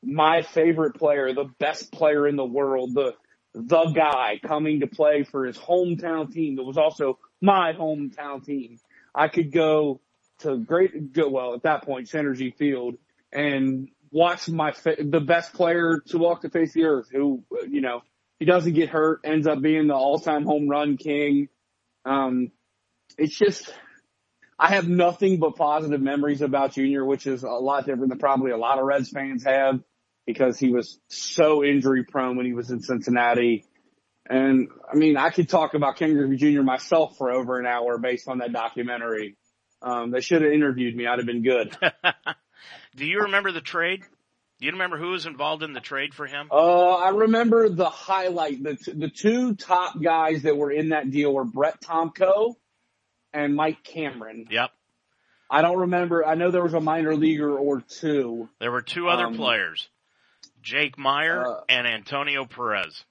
[0.03, 3.13] my favorite player, the best player in the world, the,
[3.53, 8.79] the guy coming to play for his hometown team that was also my hometown team.
[9.13, 10.01] I could go
[10.39, 12.95] to great, go, well, at that point, Cinergy Field
[13.31, 17.81] and watch my, the best player to walk the face of the earth who, you
[17.81, 18.01] know,
[18.39, 21.49] he doesn't get hurt, ends up being the all-time home run king.
[22.05, 22.51] Um,
[23.17, 23.71] it's just,
[24.57, 28.51] I have nothing but positive memories about Junior, which is a lot different than probably
[28.51, 29.79] a lot of Reds fans have
[30.25, 33.65] because he was so injury prone when he was in Cincinnati.
[34.29, 36.61] And I mean, I could talk about Ken Griffey Jr.
[36.61, 39.35] myself for over an hour based on that documentary.
[39.81, 41.07] Um, they should have interviewed me.
[41.07, 41.75] I'd have been good.
[42.95, 44.01] Do you remember the trade?
[44.59, 46.47] Do you remember who was involved in the trade for him?
[46.49, 48.63] Uh, I remember the highlight.
[48.63, 52.53] The, t- the two top guys that were in that deal were Brett Tomko
[53.33, 54.45] and Mike Cameron.
[54.49, 54.69] Yep.
[55.51, 56.25] I don't remember.
[56.25, 58.47] I know there was a minor leaguer or two.
[58.61, 59.89] There were two other Um, players,
[60.63, 63.05] Jake Meyer uh, and Antonio Perez.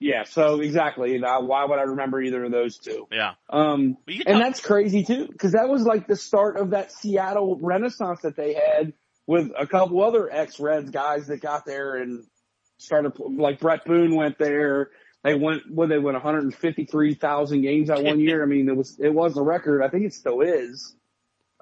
[0.00, 1.18] Yeah, so exactly.
[1.20, 3.06] Why would I remember either of those two?
[3.12, 3.34] Yeah.
[3.50, 8.22] Um, and that's crazy too, because that was like the start of that Seattle renaissance
[8.22, 8.94] that they had
[9.26, 12.24] with a couple other ex-Reds guys that got there and
[12.78, 14.90] started, like Bret Boone went there.
[15.22, 18.42] They went, well, they went 153,000 games that one year.
[18.42, 19.82] I mean, it was, it was a record.
[19.82, 20.96] I think it still is,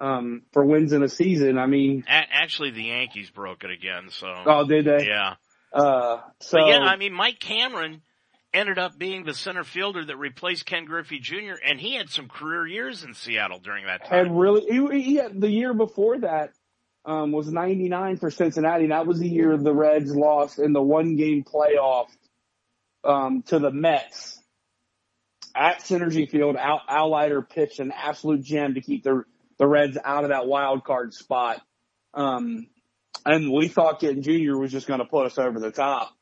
[0.01, 1.59] um, for wins in a season.
[1.59, 4.09] I mean, A- actually, the Yankees broke it again.
[4.11, 5.07] So oh, did they?
[5.07, 5.35] yeah.
[5.73, 8.03] Uh, so But yeah, I mean, Mike Cameron
[8.53, 11.55] ended up being the center fielder that replaced Ken Griffey Jr.
[11.65, 14.27] and he had some career years in Seattle during that time.
[14.27, 16.53] And really, he, he had, the year before that,
[17.05, 18.89] um, was 99 for Cincinnati.
[18.89, 22.09] That was the year the Reds lost in the one game playoff,
[23.05, 24.41] um, to the Mets
[25.55, 26.57] at Cinergy Field.
[26.57, 29.25] Al, Al Leiter pitched an absolute gem to keep the,
[29.59, 31.61] the Reds out of that wild card spot.
[32.15, 32.69] Um,
[33.27, 36.13] and we thought getting Junior was just going to put us over the top.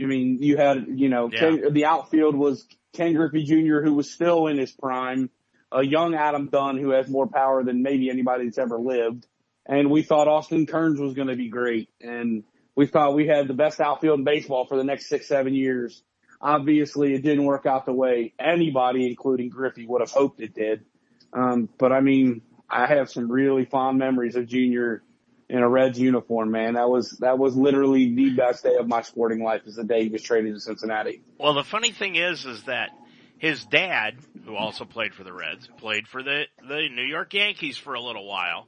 [0.00, 1.38] I mean, you had, you know, Yeah.
[1.38, 5.30] Ken, the outfield was Ken Griffey Jr., who was still in his prime,
[5.70, 9.26] a young Adam Dunn who has more power than maybe anybody that's ever lived.
[9.66, 11.88] And we thought Austin Kearns was going to be great.
[12.00, 12.42] And
[12.74, 16.02] we thought we had the best outfield in baseball for the next six, seven years.
[16.40, 20.84] Obviously, it didn't work out the way anybody, including Griffey, would have hoped it did.
[21.32, 25.02] Um, but I mean, I have some really fond memories of Junior
[25.48, 26.74] in a Reds uniform, man.
[26.74, 30.04] That was, that was literally the best day of my sporting life is the day
[30.04, 31.20] he was traded to Cincinnati.
[31.38, 32.88] Well, the funny thing is, is that
[33.36, 37.76] his dad, who also played for the Reds, played for the, the New York Yankees
[37.76, 38.66] for a little while.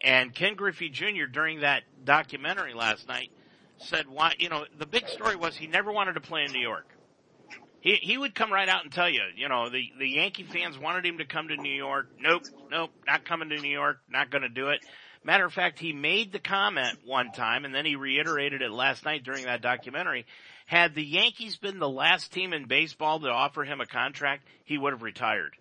[0.00, 1.26] And Ken Griffey Jr.
[1.30, 3.32] during that documentary last night
[3.78, 6.60] said why, you know, the big story was he never wanted to play in New
[6.60, 6.86] York.
[7.80, 10.78] He he would come right out and tell you, you know, the the Yankee fans
[10.78, 12.08] wanted him to come to New York.
[12.20, 13.98] Nope, nope, not coming to New York.
[14.08, 14.80] Not going to do it.
[15.22, 19.04] Matter of fact, he made the comment one time, and then he reiterated it last
[19.04, 20.24] night during that documentary.
[20.64, 24.78] Had the Yankees been the last team in baseball to offer him a contract, he
[24.78, 25.54] would have retired.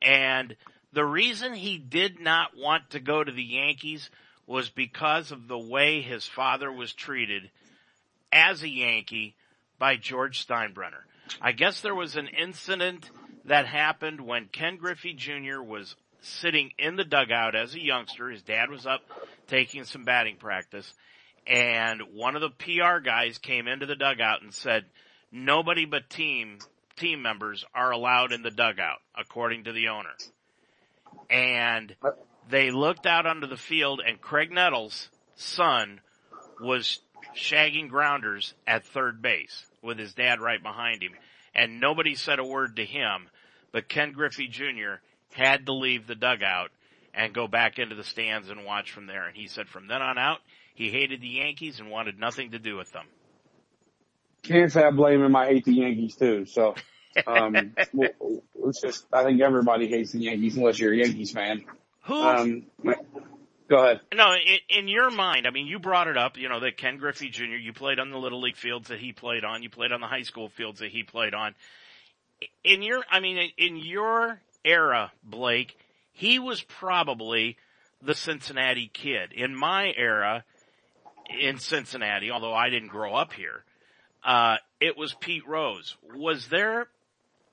[0.00, 0.54] And
[0.92, 4.08] the reason he did not want to go to the Yankees
[4.46, 7.50] was because of the way his father was treated
[8.30, 9.34] as a Yankee
[9.78, 11.02] by George Steinbrenner.
[11.40, 13.10] I guess there was an incident
[13.44, 15.62] that happened when Ken Griffey Jr.
[15.62, 18.30] was sitting in the dugout as a youngster.
[18.30, 19.02] His dad was up
[19.46, 20.92] taking some batting practice
[21.46, 24.84] and one of the PR guys came into the dugout and said,
[25.30, 26.58] nobody but team,
[26.96, 30.14] team members are allowed in the dugout, according to the owner.
[31.28, 31.94] And
[32.48, 36.00] they looked out onto the field and Graig Nettles' son
[36.60, 37.00] was
[37.36, 41.12] shagging grounders at third base with his dad right behind him.
[41.54, 43.28] And nobody said a word to him,
[43.72, 45.00] but Ken Griffey Jr.
[45.32, 46.70] had to leave the dugout
[47.14, 49.26] and go back into the stands and watch from there.
[49.26, 50.38] And he said from then on out,
[50.74, 53.06] he hated the Yankees and wanted nothing to do with them.
[54.42, 55.34] Can't say I blame him.
[55.36, 56.44] I hate the Yankees too.
[56.46, 56.74] So,
[57.26, 61.64] um, it's just, I think everybody hates the Yankees unless you're a Yankees fan.
[62.02, 62.14] Who?
[62.14, 62.66] Um,
[63.68, 64.00] go ahead.
[64.14, 66.98] No, in, in your mind, I mean, you brought it up, you know, that Ken
[66.98, 69.92] Griffey Jr., you played on the Little League fields that he played on, you played
[69.92, 71.54] on the high school fields that he played on.
[72.62, 75.76] In your, I mean, in your era, Blake,
[76.12, 77.56] he was probably
[78.02, 79.32] the Cincinnati kid.
[79.32, 80.44] In my era,
[81.40, 83.64] in Cincinnati, although I didn't grow up here,
[84.24, 85.96] uh, it was Pete Rose.
[86.14, 86.88] Was there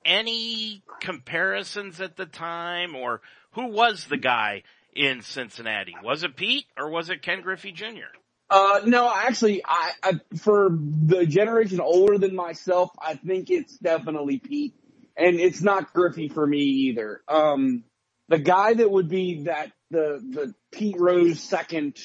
[0.04, 3.20] any comparisons at the time or
[3.52, 4.62] who was the guy
[4.94, 5.94] in Cincinnati?
[6.02, 8.10] Was it Pete or was it Ken Griffey Jr.?
[8.50, 14.38] Uh, no, actually, I, I, for the generation older than myself, I think it's definitely
[14.38, 14.74] Pete.
[15.16, 17.22] And it's not Griffey for me either.
[17.28, 17.84] Um,
[18.28, 21.98] the guy that would be that, the, the Pete Rose second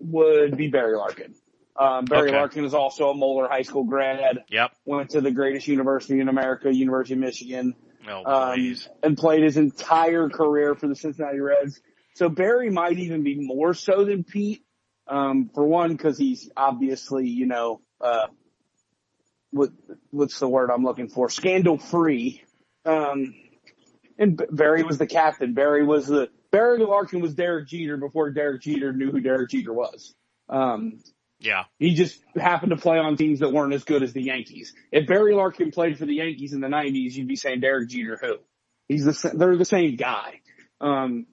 [0.00, 1.34] would be Barry Larkin.
[1.78, 2.36] Um, Barry okay.
[2.36, 4.38] Larkin is also a Moeller High School grad.
[4.48, 4.72] Yep.
[4.84, 7.74] Went to the greatest university in America, University of Michigan.
[8.08, 11.80] Oh, um, and played his entire career for the Cincinnati Reds.
[12.16, 14.62] So Barry might even be more so than Pete.
[15.06, 18.26] Um, for one, cause he's obviously, you know, uh,
[19.50, 19.70] what,
[20.10, 21.28] what's the word I'm looking for?
[21.28, 22.42] Scandal free.
[22.86, 23.34] Um,
[24.18, 25.52] and Barry was the captain.
[25.52, 29.74] Barry was the, Barry Larkin was Derek Jeter before Derek Jeter knew who Derek Jeter
[29.74, 30.14] was.
[30.48, 31.00] Um,
[31.38, 31.64] yeah.
[31.78, 34.72] He just happened to play on teams that weren't as good as the Yankees.
[34.90, 38.18] If Barry Larkin played for the Yankees in the 90s, you'd be saying Derek Jeter
[38.20, 38.36] who?
[38.88, 40.40] He's the, they're the same guy.
[40.80, 41.26] Um,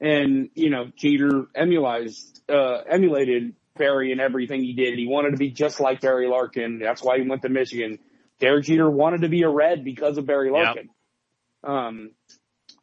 [0.00, 2.14] and, you know, Jeter emulated,
[2.48, 4.98] uh, emulated Barry in everything he did.
[4.98, 6.78] He wanted to be just like Barry Larkin.
[6.78, 7.98] That's why he went to Michigan.
[8.40, 10.88] Derek Jeter wanted to be a Red because of Barry Larkin.
[11.64, 11.70] Yep.
[11.70, 12.10] Um,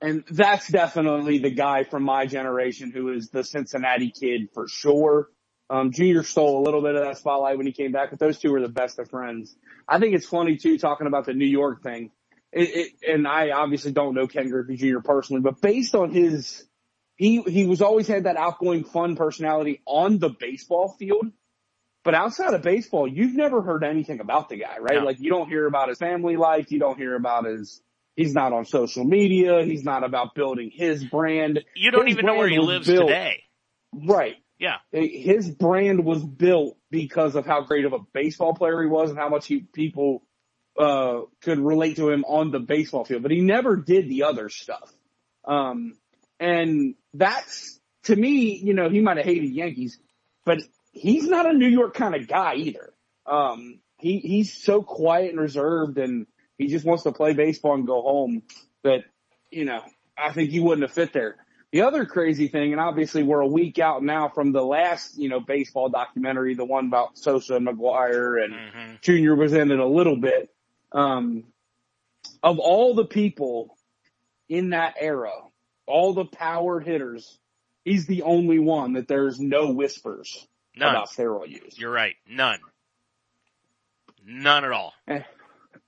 [0.02, 5.30] and that's definitely the guy from my generation who is the Cincinnati kid for sure.
[5.69, 8.38] Um, Junior stole a little bit of that spotlight when he came back, but those
[8.38, 9.56] two were the best of friends.
[9.88, 12.12] I think it's funny too, talking about the New York thing.
[12.52, 14.99] It, it, and I obviously don't know Ken Griffey Jr.
[14.99, 16.63] personally, but based on his,
[17.15, 21.32] he, he was always had that outgoing, fun personality on the baseball field.
[22.04, 24.99] But outside of baseball, you've never heard anything about the guy, right?
[24.99, 25.06] No.
[25.06, 26.69] Like you don't hear about his family life.
[26.71, 27.82] You don't hear about his,
[28.15, 29.63] He's not on social media.
[29.63, 31.63] He's not about building his brand.
[31.76, 33.43] You don't his even know where he lives built, today.
[33.91, 34.36] Right.
[34.60, 34.78] Yeah.
[34.91, 39.17] His brand was built because of how great of a baseball player he was and
[39.17, 40.23] how much he, people,
[40.80, 44.49] uh, could relate to him on the baseball field, but he never did the other
[44.49, 44.91] stuff.
[45.45, 45.97] Um,
[46.39, 49.98] and that's, to me, you know, he might have hated Yankees,
[50.46, 50.60] but
[50.91, 52.93] he's not a New York kind of guy either.
[53.26, 57.88] Um, he, he's so quiet and reserved and, he just wants to play baseball and
[57.88, 58.43] go home.
[58.84, 59.04] But,
[59.52, 59.82] you know,
[60.17, 61.38] I think he wouldn't have fit there.
[61.72, 65.30] The other crazy thing, and obviously we're a week out now from the last, you
[65.30, 68.93] know, baseball documentary, the one about Sosa and McGwire and mm-hmm.
[69.02, 70.54] Junior was in it a little bit.
[70.91, 71.46] Um,
[72.43, 73.76] of all the people
[74.48, 75.32] in that era,
[75.86, 77.38] all the power hitters,
[77.84, 80.89] he's the only one that there's no whispers None.
[80.89, 81.78] about steroid use.
[81.78, 82.15] You're right.
[82.28, 82.60] None.
[84.26, 84.93] None at all.
[85.08, 85.22] Eh.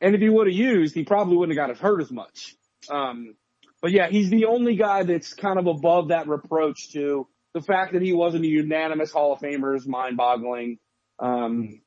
[0.02, 2.56] And if he would have used, he probably wouldn't have got hurt as much.
[2.90, 3.36] Um,
[3.82, 7.94] but yeah, he's the only guy that's kind of above that reproach to the fact
[7.94, 10.78] that he wasn't a unanimous Hall of Famer is mind boggling.
[11.20, 11.82] Um,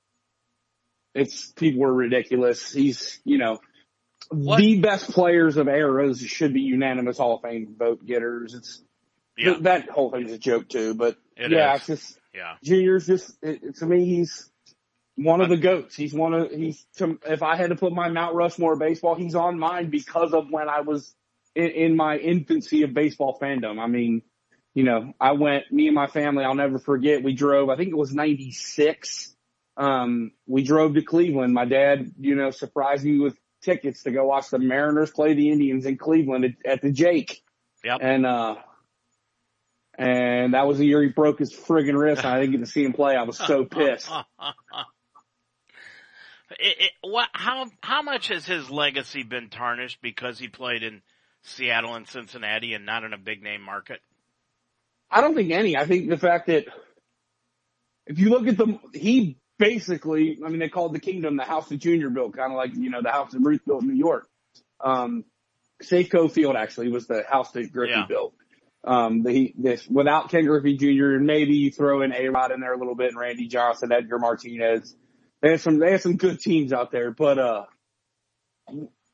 [1.14, 2.73] it's people were ridiculous.
[2.73, 3.59] He's, you know,
[4.30, 4.58] what?
[4.58, 8.54] the best players of eras should be unanimous Hall of Fame vote getters.
[8.54, 8.82] It's
[9.36, 9.50] yeah.
[9.50, 11.80] th- that whole thing's a joke too, but it yeah, is.
[11.80, 12.54] it's just yeah.
[12.62, 14.50] Junior's just it, to me he's
[15.18, 15.96] one of the goats.
[15.96, 16.84] He's one of he's.
[17.26, 20.68] If I had to put my Mount Rushmore baseball, he's on mine because of when
[20.68, 21.12] I was
[21.54, 23.80] in, in my infancy of baseball fandom.
[23.80, 24.22] I mean,
[24.74, 25.72] you know, I went.
[25.72, 26.44] Me and my family.
[26.44, 27.22] I'll never forget.
[27.22, 27.68] We drove.
[27.68, 29.34] I think it was '96.
[29.76, 31.52] Um, we drove to Cleveland.
[31.52, 35.51] My dad, you know, surprised me with tickets to go watch the Mariners play the
[35.51, 37.42] Indians in Cleveland at, at the Jake.
[37.85, 37.99] Yep.
[38.01, 38.57] And uh,
[39.99, 42.23] and that was the year he broke his friggin' wrist.
[42.25, 43.16] and I didn't get to see him play.
[43.16, 44.11] I was so pissed.
[46.59, 51.03] It, it, what, how, how much has his legacy been tarnished because he played in
[51.42, 54.01] Seattle and Cincinnati and not in a big name market?
[55.11, 55.77] I don't think any.
[55.77, 56.64] I think the fact that
[58.07, 61.68] if you look at the, he basically, I mean, they called the Kingdome the house
[61.68, 63.97] that Junior built, kind of like, you know, the house that Ruth built in New
[63.97, 64.29] York.
[64.81, 65.25] Um,
[65.83, 68.07] Safeco Field actually was the house that Griffey Yeah.
[68.09, 68.35] built.
[68.85, 72.73] Um, the, this, without Ken Griffey Jr., and maybe you throw in A-Rod in there
[72.73, 74.94] a little bit and Randy Johnson, Edgar Martinez.
[75.42, 77.64] They had some, they had some good teams out there, but, uh,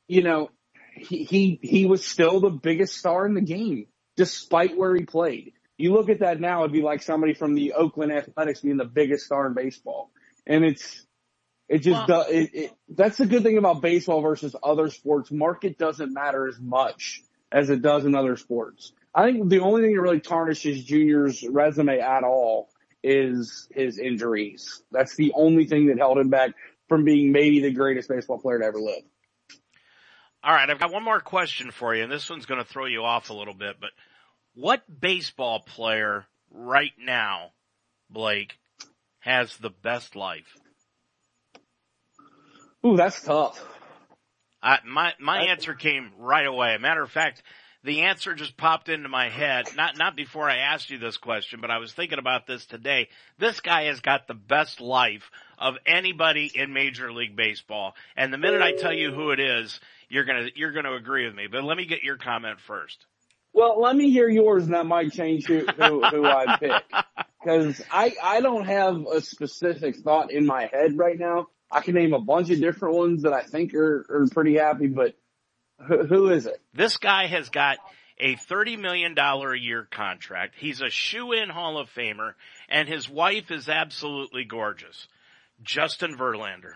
[0.07, 0.49] you know,
[0.95, 5.53] he, he, he was still the biggest star in the game, despite where he played.
[5.77, 8.85] You look at that now, it'd be like somebody from the Oakland Athletics being the
[8.85, 10.11] biggest star in baseball.
[10.47, 11.05] And it's,
[11.67, 15.31] it just, Well- does it, it, that's the good thing about baseball versus other sports.
[15.31, 18.91] Market doesn't matter as much as it does in other sports.
[19.13, 22.69] I think the only thing that really tarnishes Junior's resume at all
[23.01, 24.81] is his injuries.
[24.91, 26.51] That's the only thing that held him back
[26.89, 29.03] from being maybe the greatest baseball player to ever live.
[30.43, 32.85] All right, I've got one more question for you, and this one's going to throw
[32.85, 33.89] you off a little bit, but
[34.53, 37.51] what baseball player right now,
[38.09, 38.57] Blake,
[39.25, 40.55] has the best life?
[42.85, 43.61] Ooh, that's tough.
[44.61, 46.77] I, my my answer came right away.
[46.79, 47.41] Matter of fact,
[47.83, 49.65] the answer just popped into my head.
[49.75, 53.09] Not not before I asked you this question, but I was thinking about this today.
[53.39, 57.95] This guy has got the best life of anybody in Major League Baseball.
[58.15, 61.35] And the minute I tell you who it is, you're gonna you're gonna agree with
[61.35, 61.47] me.
[61.51, 63.05] But let me get your comment first.
[63.53, 66.83] Well, let me hear yours and that might change who, who, who I pick.
[67.45, 71.47] Cause I, I don't have a specific thought in my head right now.
[71.71, 74.87] I can name a bunch of different ones that I think are, are pretty happy,
[74.87, 75.15] but
[75.87, 76.59] who, who is it?
[76.73, 77.77] This guy has got
[78.17, 80.55] a $30 million a year contract.
[80.57, 82.33] He's a shoe-in Hall of Famer
[82.67, 85.07] and his wife is absolutely gorgeous.
[85.61, 86.73] Justin Verlander.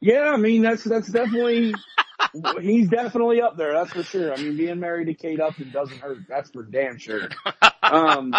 [0.00, 1.74] Yeah, I mean, that's, that's definitely,
[2.60, 3.72] he's definitely up there.
[3.72, 4.34] That's for sure.
[4.34, 6.18] I mean, being married to Kate Upton doesn't hurt.
[6.28, 7.28] That's for damn sure.
[7.82, 8.34] Um,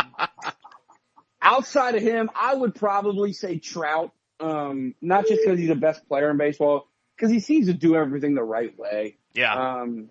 [1.45, 4.11] outside of him, I would probably say Trout.
[4.37, 7.95] Um, not just because he's the best player in baseball, because he seems to do
[7.95, 9.15] everything the right way.
[9.33, 9.53] Yeah.
[9.53, 10.09] Um,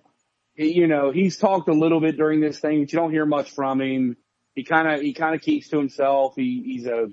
[0.57, 3.51] you know, he's talked a little bit during this thing, but you don't hear much
[3.51, 4.17] from him.
[4.55, 6.35] He kind of, he kind of keeps to himself.
[6.37, 7.09] He, he's a,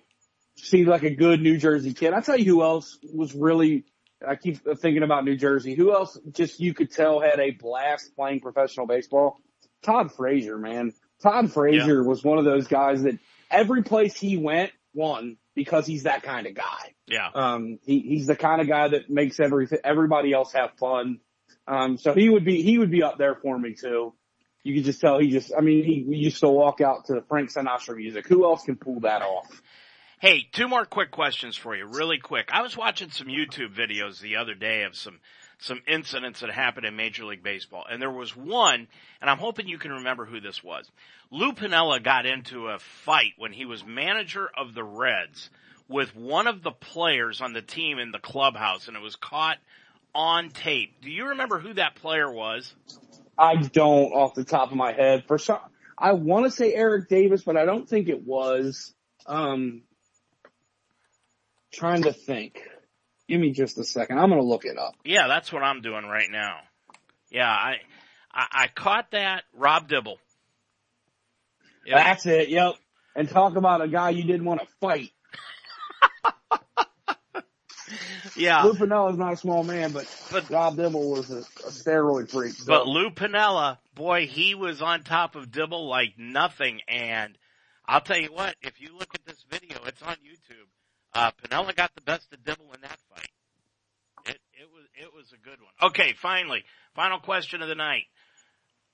[0.55, 2.13] seems like a good New Jersey kid.
[2.13, 3.83] I tell you who else was really,
[4.25, 5.73] I keep thinking about New Jersey.
[5.73, 9.41] Who else just you could tell had a blast playing professional baseball?
[9.81, 10.93] Todd Frazier, man.
[11.21, 13.17] Todd Frazier was one of those guys that
[13.51, 16.93] every place he went won because he's that kind of guy.
[17.07, 17.29] yeah.
[17.33, 21.19] Um, he, he's the kind of guy that makes everything, everybody else have fun.
[21.67, 24.13] Um, so he would be, he would be up there for me too.
[24.63, 27.23] You could just tell he just, I mean, he, he used to walk out to
[27.27, 28.27] Frank Sinatra music.
[28.27, 29.61] Who else can pull that off?
[30.19, 32.49] Hey, two more quick questions for you, really quick.
[32.53, 35.19] I was watching some YouTube videos the other day of some
[35.61, 38.87] some incidents that happened in Major League Baseball, and there was one,
[39.21, 40.89] and I'm hoping you can remember who this was.
[41.29, 45.49] Lou Piniella got into a fight when he was manager of the Reds
[45.87, 49.57] with one of the players on the team in the clubhouse, and it was caught
[50.15, 51.01] on tape.
[51.01, 52.73] Do you remember who that player was?
[53.37, 55.25] I don't off the top of my head.
[55.27, 55.59] For some,
[55.97, 58.93] I want to say Eric Davis, but I don't think it was.
[59.27, 59.83] Um,
[61.71, 62.61] trying to think.
[63.31, 64.19] Give me just a second.
[64.19, 64.93] I'm going to look it up.
[65.05, 66.57] Yeah, that's what I'm doing right now.
[67.29, 67.77] Yeah, I
[68.29, 70.17] I, I caught that Rob Dibble.
[71.85, 72.03] Yeah.
[72.03, 72.49] That's it.
[72.49, 72.73] Yep.
[73.15, 75.11] And talk about a guy you didn't want to fight.
[78.35, 82.29] Yeah, Lou Piniella's not a small man, but, But- Rob Dibble was a, a steroid
[82.29, 82.53] freak.
[82.53, 82.65] So.
[82.65, 86.81] but Lou Piniella, boy, he was on top of Dibble like nothing.
[86.87, 87.37] And
[87.85, 90.67] I'll tell you what, if you look at this video, it's on YouTube.
[91.13, 93.29] Uh, Piniella got the best of Dibble in that fight.
[94.25, 95.89] It it was it was a good one.
[95.89, 96.63] Okay, finally,
[96.95, 98.03] final question of the night: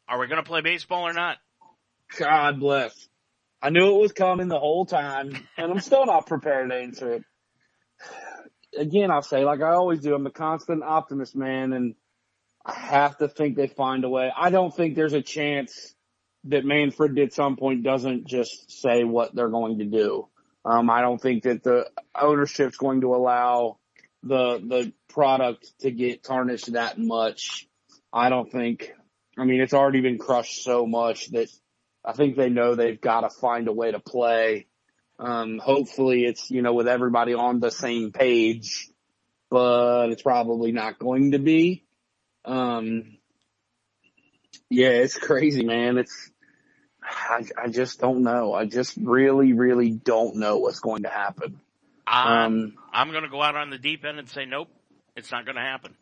[0.07, 1.37] Are we going to play baseball or not?
[2.17, 3.07] God bless.
[3.61, 7.13] I knew it was coming the whole time, and I'm still not prepared to answer
[7.13, 7.23] it.
[8.77, 11.95] Again, I'll say, like I always do, I'm a constant optimist, man, and
[12.65, 14.31] I have to think they find a way.
[14.35, 15.93] I don't think there's a chance
[16.45, 20.27] that Manfred at some point doesn't just say what they're going to do.
[20.67, 23.77] Um, I don't think that the ownership's going to allow
[24.21, 27.69] the the product to get tarnished that much.
[28.11, 28.91] I don't think.
[29.37, 31.47] I mean, it's already been crushed so much that
[32.03, 34.67] I think they know they've got to find a way to play.
[35.19, 38.89] Um, hopefully it's, you know, with everybody on the same page,
[39.49, 41.85] but it's probably not going to be.
[42.43, 43.17] Um,
[44.69, 45.97] yeah, it's crazy, man.
[45.97, 46.31] It's,
[47.09, 48.53] I, I just don't know.
[48.53, 51.59] I just really, really don't know what's going to happen.
[52.05, 54.69] Um, I'm going to go out on the deep end and say, nope,
[55.15, 55.93] it's not going to happen.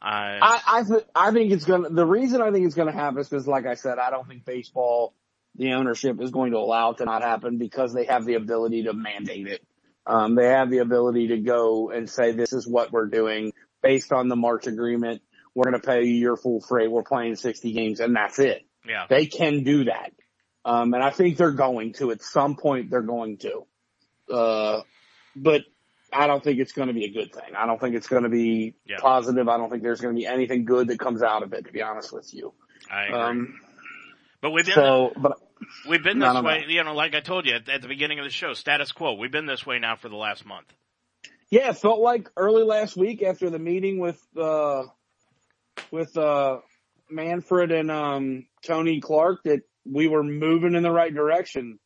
[0.00, 2.88] I, I, I, th- I think it's going to, the reason I think it's going
[2.88, 5.14] to happen is because, like I said, I don't think baseball,
[5.54, 8.84] the ownership is going to allow it to not happen because they have the ability
[8.84, 9.62] to mandate it.
[10.06, 13.52] Um, they have the ability to go and say, this is what we're doing
[13.82, 15.22] based on the March agreement.
[15.54, 16.90] We're going to pay you your full freight.
[16.90, 18.65] We're playing 60 games and that's it.
[18.88, 19.06] Yeah.
[19.08, 20.12] They can do that.
[20.64, 23.66] Um, and I think they're going to at some point they're going to.
[24.32, 24.82] Uh,
[25.36, 25.62] but
[26.12, 27.54] I don't think it's going to be a good thing.
[27.56, 28.96] I don't think it's going to be yeah.
[28.98, 29.48] positive.
[29.48, 31.72] I don't think there's going to be anything good that comes out of it, to
[31.72, 32.52] be honest with you.
[32.90, 33.18] I agree.
[33.18, 33.60] Um,
[34.40, 35.38] but we've been, so, but
[35.88, 36.66] we've been this way, know.
[36.68, 39.14] you know, like I told you at, at, the beginning of the show, status quo.
[39.14, 40.72] We've been this way now for the last month.
[41.50, 44.84] Yeah, it felt like early last week after the meeting with, uh,
[45.90, 46.58] with, uh,
[47.08, 51.78] Manfred and, um, Tony Clark that we were moving in the right direction.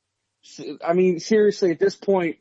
[0.84, 2.38] I mean, seriously, at this point,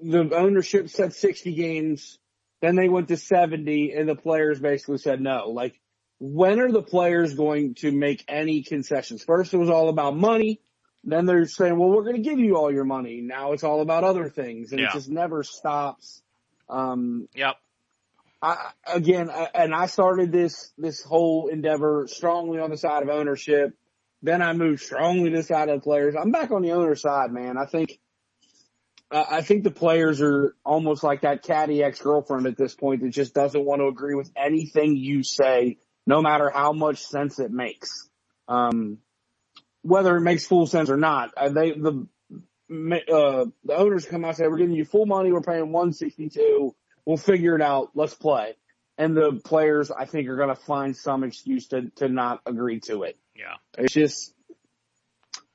[0.00, 2.18] the ownership said 60 games,
[2.60, 5.50] then they went to 70 and the players basically said no.
[5.50, 5.80] Like,
[6.18, 9.22] when are the players going to make any concessions?
[9.22, 10.60] First it was all about money.
[11.04, 13.20] Then they're saying, well, we're going to give you all your money.
[13.22, 14.88] Now it's all about other things and yeah.
[14.88, 16.22] it just never stops.
[16.68, 17.56] Um, yep.
[18.40, 23.08] I, again, I, and I started this, this whole endeavor strongly on the side of
[23.08, 23.74] ownership.
[24.22, 26.14] Then I moved strongly to the side of the players.
[26.20, 27.56] I'm back on the owner side, man.
[27.56, 27.98] I think,
[29.10, 33.34] I think the players are almost like that catty ex-girlfriend at this point that just
[33.34, 38.08] doesn't want to agree with anything you say, no matter how much sense it makes.
[38.48, 38.98] Um,
[39.82, 42.06] whether it makes full sense or not, uh, they, the,
[42.70, 45.32] uh, the owners come out and say, we're giving you full money.
[45.32, 46.74] We're paying 162.
[47.08, 47.92] We'll figure it out.
[47.94, 48.54] Let's play.
[48.98, 52.80] And the players, I think, are going to find some excuse to, to not agree
[52.80, 53.16] to it.
[53.34, 53.54] Yeah.
[53.78, 54.34] It's just,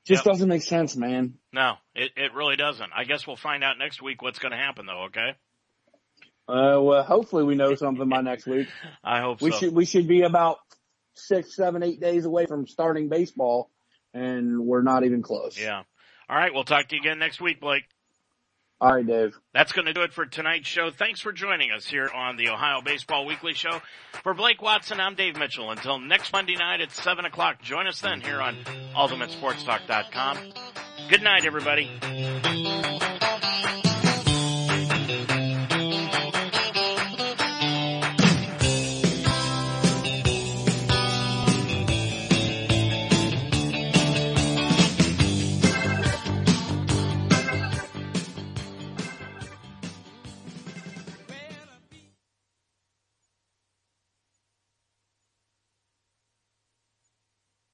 [0.04, 0.32] just yep.
[0.32, 1.34] doesn't make sense, man.
[1.52, 2.90] No, it, it really doesn't.
[2.92, 5.36] I guess we'll find out next week what's going to happen though, okay?
[6.48, 8.66] Uh, well, hopefully we know something by next week.
[9.04, 9.58] I hope we so.
[9.58, 10.58] should, we should be about
[11.14, 13.70] six, seven, eight days away from starting baseball
[14.12, 15.56] and we're not even close.
[15.56, 15.84] Yeah.
[16.28, 16.52] All right.
[16.52, 17.84] We'll talk to you again next week, Blake.
[18.80, 19.38] All right, Dave.
[19.54, 20.90] That's going to do it for tonight's show.
[20.90, 23.80] Thanks for joining us here on the Ohio Baseball Weekly Show.
[24.22, 25.70] For Blake Watson, I'm Dave Mitchell.
[25.70, 28.56] Until next Monday night at 7 o'clock, join us then here on
[28.94, 30.38] UltimateSportsTalk.com.
[31.08, 31.90] Good night, everybody.